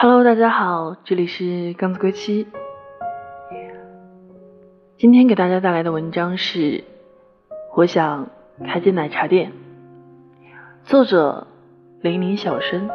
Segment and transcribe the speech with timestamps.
[0.00, 2.46] Hello，大家好，这里是杠子归期。
[4.96, 6.58] 今天给大家带来的文章是
[7.74, 8.28] 《我想
[8.64, 9.50] 开间奶茶店》，
[10.88, 11.48] 作者
[12.00, 12.88] 零零小生。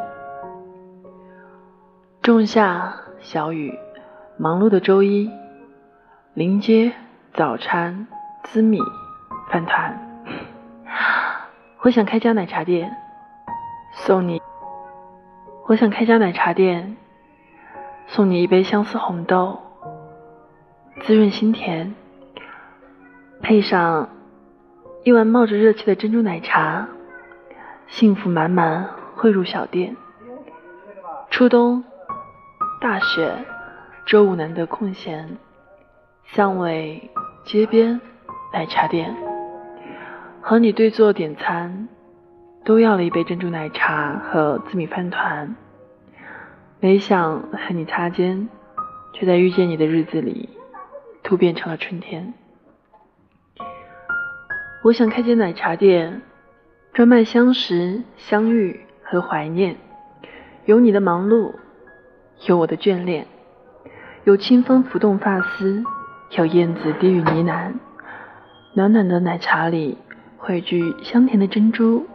[2.22, 3.78] 仲夏小雨，
[4.38, 5.30] 忙碌的周一，
[6.32, 6.90] 临街
[7.34, 8.06] 早餐、
[8.44, 8.78] 滋米、
[9.50, 10.24] 饭团。
[11.84, 12.96] 我想开家奶茶店，
[13.92, 14.40] 送你。
[15.66, 16.94] 我想开家奶茶店，
[18.06, 19.58] 送你一杯相思红豆，
[21.00, 21.94] 滋润心田，
[23.40, 24.10] 配上
[25.04, 26.86] 一碗冒着热气的珍珠奶茶，
[27.86, 29.96] 幸福满满汇入小店。
[31.30, 31.82] 初冬，
[32.78, 33.32] 大雪，
[34.04, 35.38] 周五难得空闲，
[36.26, 37.10] 巷尾
[37.46, 37.98] 街边
[38.52, 39.16] 奶茶店，
[40.42, 41.88] 和你对坐点餐。
[42.64, 45.54] 都要了一杯珍珠奶茶和紫米饭团，
[46.80, 48.48] 没想和你擦肩，
[49.12, 50.48] 却在遇见你的日子里
[51.22, 52.32] 突变成了春天。
[54.82, 56.22] 我想开间奶茶店，
[56.94, 59.76] 专卖相识、相遇和怀念，
[60.64, 61.52] 有你的忙碌，
[62.46, 63.26] 有我的眷恋，
[64.24, 65.84] 有清风拂动发丝，
[66.30, 67.72] 有燕子低语呢喃，
[68.74, 69.98] 暖暖的奶茶里
[70.38, 72.06] 汇聚香甜的珍珠。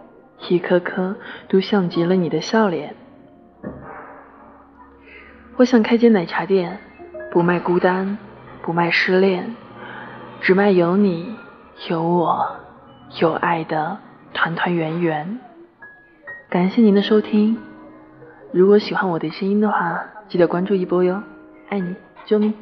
[0.47, 1.15] 一颗颗
[1.47, 2.95] 都像极了你的笑脸。
[5.57, 6.79] 我想开间奶茶店，
[7.31, 8.17] 不卖孤单，
[8.61, 9.55] 不卖失恋，
[10.39, 11.35] 只卖有你、
[11.89, 12.55] 有我、
[13.19, 13.97] 有爱的
[14.33, 15.39] 团团圆圆。
[16.49, 17.57] 感谢您的收听，
[18.53, 21.21] 如果喜欢我的声音的话，记得关注一波哟，
[21.67, 21.93] 爱你，
[22.25, 22.53] 啾咪。